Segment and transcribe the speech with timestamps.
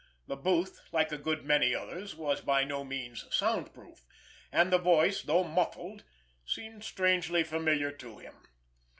[0.25, 4.03] The booth, like a good many others, was by no means sound proof,
[4.51, 6.05] and the voice, though muffled
[6.43, 8.33] seemed strangely familiar to him.